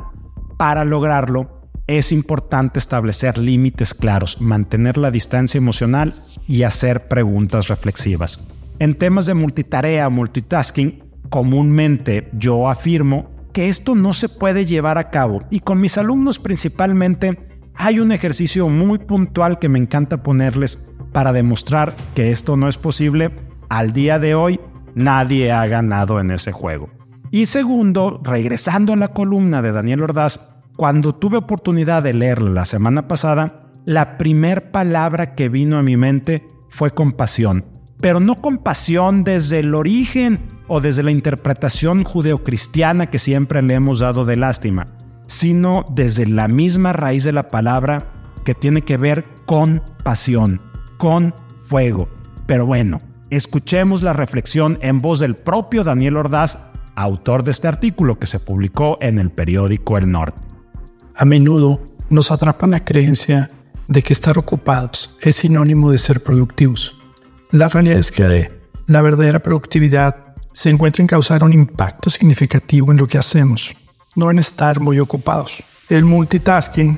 Para 0.57 0.85
lograrlo, 0.85 1.69
es 1.87 2.11
importante 2.11 2.79
establecer 2.79 3.37
límites 3.37 3.93
claros, 3.93 4.41
mantener 4.41 4.97
la 4.97 5.11
distancia 5.11 5.57
emocional 5.57 6.15
y 6.47 6.63
hacer 6.63 7.07
preguntas 7.07 7.67
reflexivas. 7.67 8.47
En 8.79 8.95
temas 8.95 9.25
de 9.25 9.33
multitarea 9.33 10.07
o 10.07 10.11
multitasking, 10.11 11.03
comúnmente 11.29 12.29
yo 12.33 12.69
afirmo 12.69 13.29
que 13.53 13.69
esto 13.69 13.95
no 13.95 14.13
se 14.13 14.29
puede 14.29 14.65
llevar 14.65 14.97
a 14.97 15.09
cabo 15.09 15.43
y 15.49 15.59
con 15.61 15.79
mis 15.79 15.97
alumnos 15.97 16.39
principalmente 16.39 17.44
hay 17.77 17.99
un 17.99 18.11
ejercicio 18.11 18.69
muy 18.69 18.99
puntual 18.99 19.59
que 19.59 19.69
me 19.69 19.79
encanta 19.79 20.23
ponerles 20.23 20.91
para 21.11 21.33
demostrar 21.33 21.95
que 22.13 22.31
esto 22.31 22.57
no 22.57 22.67
es 22.67 22.77
posible. 22.77 23.31
Al 23.69 23.93
día 23.93 24.19
de 24.19 24.35
hoy, 24.35 24.59
nadie 24.95 25.51
ha 25.51 25.65
ganado 25.67 26.19
en 26.19 26.31
ese 26.31 26.51
juego. 26.51 26.89
Y 27.31 27.47
segundo, 27.47 28.21
regresando 28.23 28.93
a 28.93 28.97
la 28.97 29.09
columna 29.09 29.61
de 29.61 29.71
Daniel 29.71 30.03
Ordaz, 30.03 30.55
cuando 30.77 31.15
tuve 31.15 31.37
oportunidad 31.37 32.03
de 32.03 32.13
leerla 32.13 32.49
la 32.49 32.65
semana 32.65 33.07
pasada, 33.07 33.71
la 33.85 34.17
primer 34.17 34.71
palabra 34.71 35.35
que 35.35 35.49
vino 35.49 35.77
a 35.77 35.83
mi 35.83 35.97
mente 35.97 36.47
fue 36.69 36.91
compasión. 36.91 37.65
Pero 38.01 38.19
no 38.19 38.35
compasión 38.35 39.23
desde 39.23 39.59
el 39.59 39.73
origen 39.73 40.39
o 40.67 40.81
desde 40.81 41.03
la 41.03 41.11
interpretación 41.11 42.03
judeocristiana 42.03 43.09
que 43.09 43.19
siempre 43.19 43.61
le 43.61 43.75
hemos 43.75 43.99
dado 43.99 44.25
de 44.25 44.35
lástima, 44.35 44.85
sino 45.27 45.85
desde 45.91 46.25
la 46.25 46.47
misma 46.47 46.93
raíz 46.93 47.23
de 47.23 47.31
la 47.31 47.49
palabra 47.49 48.11
que 48.43 48.53
tiene 48.53 48.81
que 48.81 48.97
ver 48.97 49.25
con 49.45 49.81
pasión, 50.03 50.61
con 50.97 51.33
fuego. 51.65 52.09
Pero 52.45 52.65
bueno, 52.65 53.01
escuchemos 53.29 54.03
la 54.03 54.13
reflexión 54.13 54.77
en 54.81 55.01
voz 55.01 55.19
del 55.19 55.35
propio 55.35 55.83
Daniel 55.83 56.17
Ordaz, 56.17 56.69
autor 56.95 57.43
de 57.43 57.51
este 57.51 57.67
artículo 57.67 58.19
que 58.19 58.27
se 58.27 58.39
publicó 58.39 58.97
en 59.01 59.19
el 59.19 59.31
periódico 59.31 59.97
El 59.97 60.11
Norte. 60.11 60.41
A 61.15 61.25
menudo 61.25 61.81
nos 62.09 62.31
atrapa 62.31 62.67
la 62.67 62.85
creencia 62.85 63.51
de 63.87 64.03
que 64.03 64.13
estar 64.13 64.37
ocupados 64.37 65.17
es 65.21 65.37
sinónimo 65.37 65.91
de 65.91 65.97
ser 65.97 66.23
productivos. 66.23 66.99
La 67.51 67.67
realidad 67.67 67.99
es 67.99 68.11
que 68.11 68.51
la 68.87 69.01
verdadera 69.01 69.39
productividad 69.39 70.35
se 70.51 70.69
encuentra 70.69 71.01
en 71.01 71.07
causar 71.07 71.43
un 71.43 71.53
impacto 71.53 72.09
significativo 72.09 72.91
en 72.91 72.97
lo 72.97 73.07
que 73.07 73.17
hacemos 73.17 73.75
no 74.15 74.31
en 74.31 74.39
estar 74.39 74.79
muy 74.79 74.99
ocupados. 74.99 75.63
El 75.89 76.05
multitasking, 76.05 76.97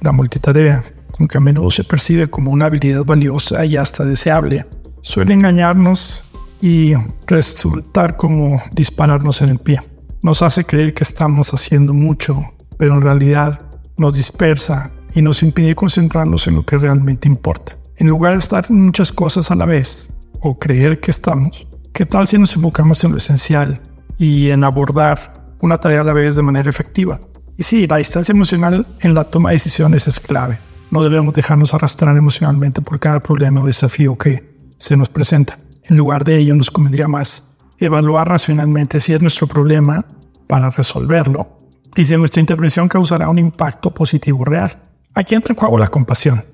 la 0.00 0.12
multitarea, 0.12 0.84
aunque 1.18 1.38
a 1.38 1.40
menudo 1.40 1.70
se 1.70 1.84
percibe 1.84 2.28
como 2.28 2.50
una 2.50 2.66
habilidad 2.66 3.04
valiosa 3.04 3.64
y 3.64 3.76
hasta 3.76 4.04
deseable, 4.04 4.66
suele 5.02 5.34
engañarnos 5.34 6.24
y 6.60 6.92
resultar 7.26 8.16
como 8.16 8.62
dispararnos 8.72 9.40
en 9.42 9.50
el 9.50 9.58
pie. 9.58 9.80
Nos 10.22 10.42
hace 10.42 10.64
creer 10.64 10.92
que 10.92 11.04
estamos 11.04 11.54
haciendo 11.54 11.94
mucho, 11.94 12.52
pero 12.76 12.94
en 12.94 13.00
realidad 13.00 13.62
nos 13.96 14.14
dispersa 14.14 14.90
y 15.14 15.22
nos 15.22 15.42
impide 15.42 15.74
concentrarnos 15.74 16.46
en 16.46 16.56
lo 16.56 16.64
que 16.64 16.76
realmente 16.76 17.28
importa. 17.28 17.76
En 17.96 18.08
lugar 18.08 18.32
de 18.32 18.38
estar 18.38 18.66
en 18.68 18.86
muchas 18.86 19.12
cosas 19.12 19.50
a 19.50 19.54
la 19.54 19.66
vez 19.66 20.18
o 20.40 20.58
creer 20.58 21.00
que 21.00 21.10
estamos, 21.10 21.66
¿qué 21.92 22.06
tal 22.06 22.26
si 22.26 22.38
nos 22.38 22.54
enfocamos 22.56 23.02
en 23.04 23.12
lo 23.12 23.16
esencial 23.18 23.80
y 24.18 24.50
en 24.50 24.64
abordar 24.64 25.39
una 25.60 25.78
tarea 25.78 26.00
a 26.00 26.04
la 26.04 26.12
vez 26.12 26.36
de 26.36 26.42
manera 26.42 26.70
efectiva. 26.70 27.20
Y 27.56 27.62
sí, 27.62 27.86
la 27.86 27.96
distancia 27.96 28.32
emocional 28.32 28.86
en 29.00 29.14
la 29.14 29.24
toma 29.24 29.50
de 29.50 29.56
decisiones 29.56 30.06
es 30.06 30.18
clave. 30.18 30.58
No 30.90 31.02
debemos 31.02 31.34
dejarnos 31.34 31.74
arrastrar 31.74 32.16
emocionalmente 32.16 32.80
por 32.80 32.98
cada 32.98 33.20
problema 33.20 33.60
o 33.60 33.66
desafío 33.66 34.16
que 34.16 34.56
se 34.78 34.96
nos 34.96 35.08
presenta. 35.08 35.58
En 35.84 35.96
lugar 35.96 36.24
de 36.24 36.38
ello, 36.38 36.54
nos 36.54 36.70
convendría 36.70 37.06
más 37.06 37.58
evaluar 37.78 38.28
racionalmente 38.28 39.00
si 39.00 39.12
es 39.12 39.20
nuestro 39.20 39.46
problema 39.46 40.04
para 40.46 40.70
resolverlo 40.70 41.58
y 41.96 42.04
si 42.04 42.16
nuestra 42.16 42.40
intervención 42.40 42.88
causará 42.88 43.28
un 43.28 43.38
impacto 43.38 43.92
positivo 43.92 44.44
real. 44.44 44.82
Aquí 45.14 45.34
entra 45.34 45.52
en 45.52 45.58
juego 45.58 45.78
la 45.78 45.88
compasión. 45.88 46.44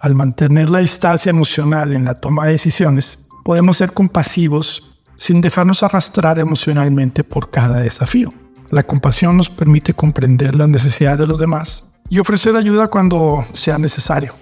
Al 0.00 0.14
mantener 0.14 0.70
la 0.70 0.78
distancia 0.80 1.30
emocional 1.30 1.92
en 1.92 2.04
la 2.04 2.14
toma 2.14 2.46
de 2.46 2.52
decisiones, 2.52 3.28
podemos 3.44 3.76
ser 3.76 3.92
compasivos 3.92 5.02
sin 5.16 5.40
dejarnos 5.40 5.82
arrastrar 5.82 6.38
emocionalmente 6.38 7.24
por 7.24 7.50
cada 7.50 7.78
desafío. 7.78 8.32
La 8.70 8.82
compasión 8.82 9.36
nos 9.36 9.48
permite 9.48 9.94
comprender 9.94 10.54
las 10.54 10.68
necesidades 10.68 11.20
de 11.20 11.26
los 11.26 11.38
demás 11.38 11.92
y 12.08 12.18
ofrecer 12.18 12.56
ayuda 12.56 12.88
cuando 12.88 13.44
sea 13.52 13.78
necesario. 13.78 14.34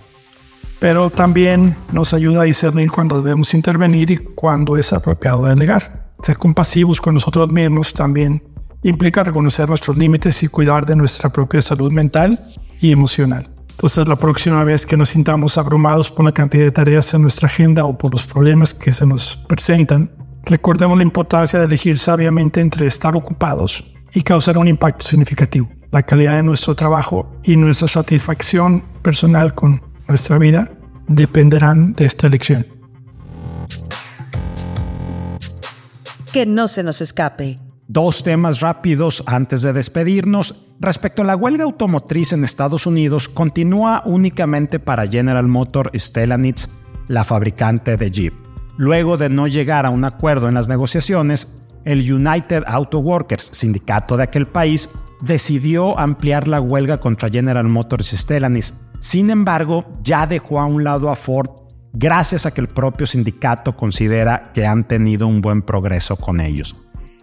Pero 0.78 1.10
también 1.10 1.76
nos 1.92 2.14
ayuda 2.14 2.42
a 2.42 2.44
discernir 2.44 2.90
cuando 2.90 3.20
debemos 3.20 3.54
intervenir 3.54 4.10
y 4.10 4.16
cuando 4.16 4.76
es 4.76 4.92
apropiado 4.92 5.44
delegar. 5.44 6.10
Ser 6.22 6.36
compasivos 6.36 7.00
con 7.00 7.14
nosotros 7.14 7.50
mismos 7.50 7.92
también 7.92 8.42
implica 8.82 9.24
reconocer 9.24 9.68
nuestros 9.68 9.96
límites 9.96 10.42
y 10.42 10.48
cuidar 10.48 10.84
de 10.84 10.96
nuestra 10.96 11.30
propia 11.30 11.62
salud 11.62 11.92
mental 11.92 12.38
y 12.80 12.92
emocional. 12.92 13.50
Entonces 13.70 14.06
la 14.08 14.16
próxima 14.16 14.62
vez 14.64 14.86
que 14.86 14.96
nos 14.96 15.10
sintamos 15.10 15.58
abrumados 15.58 16.10
por 16.10 16.24
la 16.24 16.32
cantidad 16.32 16.64
de 16.64 16.70
tareas 16.70 17.12
en 17.12 17.22
nuestra 17.22 17.46
agenda 17.46 17.84
o 17.84 17.98
por 17.98 18.12
los 18.12 18.22
problemas 18.22 18.72
que 18.72 18.92
se 18.92 19.06
nos 19.06 19.36
presentan, 19.36 20.10
recordemos 20.44 20.96
la 20.96 21.02
importancia 21.02 21.58
de 21.58 21.66
elegir 21.66 21.98
sabiamente 21.98 22.60
entre 22.60 22.86
estar 22.86 23.16
ocupados 23.16 23.93
y 24.14 24.22
causar 24.22 24.56
un 24.56 24.68
impacto 24.68 25.04
significativo. 25.04 25.68
La 25.90 26.02
calidad 26.02 26.36
de 26.36 26.42
nuestro 26.42 26.74
trabajo 26.74 27.30
y 27.42 27.56
nuestra 27.56 27.88
satisfacción 27.88 28.82
personal 29.02 29.54
con 29.54 29.82
nuestra 30.08 30.38
vida 30.38 30.70
dependerán 31.06 31.94
de 31.94 32.06
esta 32.06 32.26
elección. 32.26 32.66
Que 36.32 36.46
no 36.46 36.68
se 36.68 36.82
nos 36.82 37.00
escape. 37.00 37.60
Dos 37.86 38.24
temas 38.24 38.60
rápidos 38.60 39.22
antes 39.26 39.62
de 39.62 39.72
despedirnos. 39.72 40.66
Respecto 40.80 41.22
a 41.22 41.24
la 41.24 41.36
huelga 41.36 41.64
automotriz 41.64 42.32
en 42.32 42.42
Estados 42.42 42.86
Unidos, 42.86 43.28
continúa 43.28 44.02
únicamente 44.06 44.80
para 44.80 45.06
General 45.06 45.46
Motor 45.46 45.92
Stellantis, 45.94 46.70
la 47.08 47.24
fabricante 47.24 47.96
de 47.96 48.10
Jeep. 48.10 48.34
Luego 48.76 49.16
de 49.16 49.28
no 49.28 49.46
llegar 49.46 49.86
a 49.86 49.90
un 49.90 50.04
acuerdo 50.04 50.48
en 50.48 50.54
las 50.54 50.66
negociaciones, 50.66 51.63
el 51.84 52.12
United 52.12 52.64
Auto 52.66 52.98
Workers, 52.98 53.42
sindicato 53.52 54.16
de 54.16 54.24
aquel 54.24 54.46
país, 54.46 54.90
decidió 55.20 55.98
ampliar 55.98 56.48
la 56.48 56.60
huelga 56.60 56.98
contra 56.98 57.30
General 57.30 57.68
Motors 57.68 58.12
y 58.12 58.16
Stellantis. 58.16 58.88
Sin 59.00 59.30
embargo, 59.30 59.84
ya 60.02 60.26
dejó 60.26 60.60
a 60.60 60.66
un 60.66 60.84
lado 60.84 61.10
a 61.10 61.16
Ford 61.16 61.50
gracias 61.92 62.46
a 62.46 62.52
que 62.52 62.60
el 62.60 62.68
propio 62.68 63.06
sindicato 63.06 63.76
considera 63.76 64.50
que 64.52 64.66
han 64.66 64.84
tenido 64.84 65.26
un 65.26 65.40
buen 65.40 65.62
progreso 65.62 66.16
con 66.16 66.40
ellos. 66.40 66.76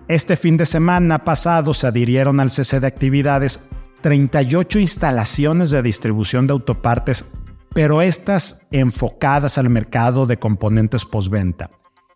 Este 0.08 0.36
fin 0.38 0.58
de 0.58 0.66
semana 0.66 1.20
pasado 1.20 1.74
se 1.74 1.88
adhirieron 1.88 2.40
al 2.40 2.52
cese 2.52 2.80
de 2.80 2.88
actividades 2.88 3.70
38 4.02 4.80
instalaciones 4.80 5.70
de 5.72 5.82
distribución 5.82 6.48
de 6.48 6.54
autopartes, 6.54 7.34
pero 7.74 8.02
estas 8.02 8.68
enfocadas 8.72 9.58
al 9.58 9.70
mercado 9.70 10.26
de 10.26 10.38
componentes 10.38 11.06
postventa. 11.06 11.70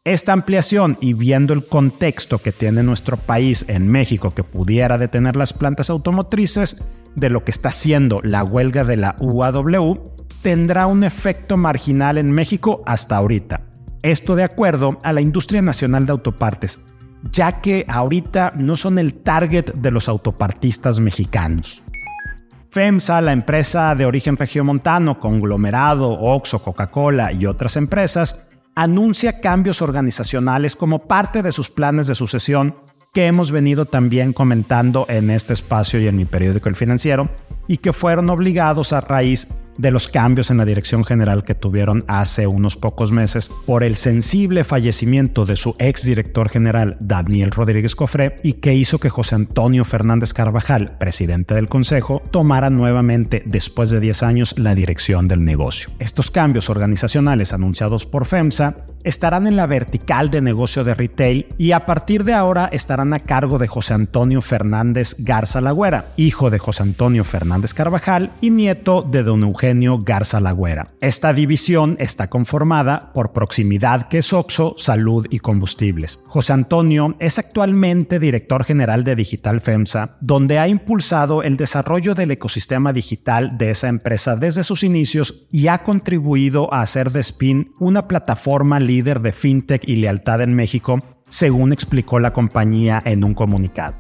Esta 0.06 0.34
ampliación 0.34 1.00
y 1.02 1.14
viendo 1.14 1.52
el 1.56 1.66
contexto 1.66 2.38
que 2.38 2.52
tiene 2.52 2.84
nuestro 2.84 3.18
país 3.18 3.66
en 3.68 3.90
México 3.90 4.36
que 4.36 4.44
pudiera 4.44 5.00
detener 5.00 5.36
las 5.36 5.52
plantas 5.52 5.90
automotrices 5.90 6.88
de 7.16 7.32
lo 7.32 7.44
que 7.44 7.50
está 7.50 7.70
haciendo 7.70 8.22
la 8.22 8.44
huelga 8.44 8.84
de 8.84 8.98
la 8.98 9.16
UAW, 9.20 10.14
tendrá 10.44 10.86
un 10.86 11.04
efecto 11.04 11.58
marginal 11.58 12.20
en 12.20 12.30
México 12.30 12.84
hasta 12.86 13.18
ahorita. 13.18 13.62
Esto 14.04 14.36
de 14.36 14.44
acuerdo 14.44 15.00
a 15.02 15.12
la 15.12 15.22
industria 15.22 15.64
nacional 15.64 16.06
de 16.06 16.12
autopartes, 16.12 16.86
ya 17.32 17.60
que 17.60 17.84
ahorita 17.88 18.54
no 18.56 18.78
son 18.78 19.00
el 19.00 19.16
target 19.16 19.74
de 19.74 19.90
los 19.90 20.08
autopartistas 20.08 21.00
mexicanos. 21.00 21.82
FEMSA, 22.70 23.22
la 23.22 23.32
empresa 23.32 23.96
de 23.96 24.06
origen 24.06 24.38
regiomontano, 24.38 25.20
conglomerado, 25.20 26.12
Oxo, 26.12 26.62
Coca-Cola 26.62 27.32
y 27.32 27.48
otras 27.48 27.76
empresas, 27.76 28.52
anuncia 28.76 29.40
cambios 29.40 29.82
organizacionales 29.82 30.76
como 30.76 31.08
parte 31.08 31.42
de 31.42 31.52
sus 31.52 31.70
planes 31.70 32.08
de 32.08 32.16
sucesión 32.16 32.76
que 33.14 33.28
hemos 33.28 33.52
venido 33.52 33.86
también 33.86 34.34
comentando 34.34 35.06
en 35.08 35.30
este 35.30 35.54
espacio 35.54 36.02
y 36.02 36.08
en 36.08 36.18
mi 36.18 36.26
periódico 36.26 36.68
El 36.68 36.76
Financiero 36.76 37.30
y 37.68 37.78
que 37.78 37.94
fueron 37.94 38.30
obligados 38.30 38.92
a 38.92 39.00
raíz 39.00 39.48
de 39.78 39.92
los 39.92 40.08
cambios 40.08 40.52
en 40.52 40.58
la 40.58 40.66
dirección 40.66 41.04
general 41.04 41.44
que 41.44 41.56
tuvieron 41.56 42.04
hace 42.08 42.48
unos 42.48 42.76
pocos 42.76 43.12
meses 43.12 43.52
por 43.66 43.84
el 43.84 43.96
sensible 43.96 44.64
fallecimiento 44.64 45.46
de 45.46 45.56
su 45.56 45.76
ex 45.80 46.04
director 46.04 46.50
general 46.50 46.98
Daniel 47.00 47.52
Rodríguez 47.52 47.96
Cofré 47.96 48.40
y 48.44 48.54
que 48.54 48.74
hizo 48.74 49.00
que 49.00 49.10
José 49.10 49.36
Antonio 49.36 49.86
Fernández 49.86 50.34
Carvajal, 50.34 50.98
presidente 50.98 51.56
del 51.56 51.68
Consejo, 51.68 52.22
tomara 52.32 52.70
nuevamente 52.70 53.44
después 53.46 53.90
de 53.90 54.00
10 54.00 54.24
años 54.24 54.56
la 54.58 54.76
dirección 54.76 55.28
del 55.28 55.44
negocio. 55.44 55.90
Estos 56.00 56.32
cambios 56.32 56.70
organizacionales 56.70 57.54
anunciados 57.54 58.06
por 58.06 58.26
FEMSA 58.26 58.85
estarán 59.06 59.48
en 59.48 59.56
la 59.56 59.68
vertical 59.68 60.30
de 60.30 60.42
negocio 60.42 60.84
de 60.84 60.94
retail 60.94 61.48
y 61.58 61.72
a 61.72 61.86
partir 61.86 62.24
de 62.24 62.34
ahora 62.34 62.70
estarán 62.72 63.14
a 63.14 63.20
cargo 63.20 63.58
de 63.58 63.68
José 63.68 63.94
Antonio 63.94 64.42
Fernández 64.42 65.16
Garza 65.20 65.62
Lagüera, 65.62 66.08
hijo 66.18 66.50
de 66.50 66.60
José 66.60 66.84
Antonio 66.84 67.24
Fernández 67.24 67.74
Carvajal 67.74 68.32
y 68.42 68.50
nieto 68.50 69.04
de 69.04 69.24
don 69.24 69.44
Eugenio 69.44 70.00
Garza 70.00 70.40
Lagüera. 70.40 70.88
Esta 71.00 71.34
división 71.34 71.96
está 72.00 72.30
conformada 72.30 73.14
por 73.14 73.32
Proximidad, 73.32 74.08
que 74.08 74.18
es 74.18 74.34
Oxo, 74.34 74.76
Salud 74.78 75.28
y 75.30 75.40
Combustibles. 75.40 76.20
José 76.28 76.54
Antonio 76.54 77.16
es 77.20 77.40
actualmente 77.40 78.20
director 78.20 78.64
general 78.64 79.04
de 79.04 79.16
Digital 79.16 79.62
FEMSA, 79.62 80.18
donde 80.20 80.60
ha 80.60 80.68
impulsado 80.68 81.44
el 81.44 81.58
desarrollo 81.58 82.16
del 82.16 82.32
ecosistema 82.32 82.92
digital 82.92 83.58
de 83.58 83.70
esa 83.70 83.88
empresa 83.88 84.36
desde 84.36 84.64
sus 84.64 84.84
inicios 84.84 85.48
y 85.52 85.68
ha 85.68 85.84
contribuido 85.84 86.74
a 86.74 86.82
hacer 86.82 87.12
de 87.12 87.20
Spin 87.20 87.72
una 87.80 88.08
plataforma 88.08 88.80
líder 88.96 89.22
de 89.22 89.34
fintech 89.34 89.84
y 89.86 89.98
lealtad 89.98 90.42
en 90.42 90.56
México, 90.56 91.00
según 91.28 91.74
explicó 91.74 92.20
la 92.20 92.32
compañía 92.32 93.02
en 93.06 93.24
un 93.24 93.34
comunicado. 93.34 93.96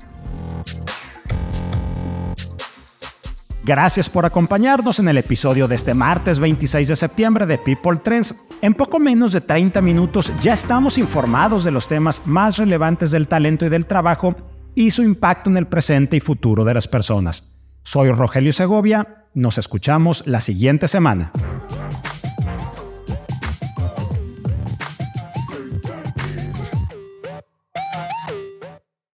Gracias 3.65 4.09
por 4.09 4.25
acompañarnos 4.25 4.99
en 4.99 5.07
el 5.07 5.17
episodio 5.17 5.67
de 5.67 5.75
este 5.75 5.95
martes 5.95 6.37
26 6.39 6.87
de 6.87 6.95
septiembre 6.95 7.47
de 7.47 7.57
People 7.57 7.97
Trends. 7.97 8.47
En 8.61 8.75
poco 8.75 8.99
menos 8.99 9.33
de 9.33 9.41
30 9.41 9.81
minutos 9.81 10.31
ya 10.39 10.53
estamos 10.53 10.97
informados 10.97 11.63
de 11.63 11.71
los 11.71 11.87
temas 11.87 12.27
más 12.27 12.57
relevantes 12.57 13.09
del 13.11 13.27
talento 13.27 13.65
y 13.65 13.69
del 13.69 13.87
trabajo 13.87 14.35
y 14.75 14.91
su 14.91 15.01
impacto 15.01 15.49
en 15.49 15.57
el 15.57 15.65
presente 15.65 16.15
y 16.15 16.19
futuro 16.19 16.63
de 16.63 16.75
las 16.75 16.87
personas. 16.87 17.55
Soy 17.83 18.11
Rogelio 18.11 18.53
Segovia, 18.53 19.25
nos 19.33 19.57
escuchamos 19.57 20.27
la 20.27 20.41
siguiente 20.41 20.87
semana. 20.87 21.31